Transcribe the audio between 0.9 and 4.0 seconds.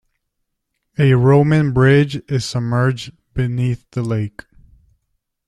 A Roman bridge is submerged beneath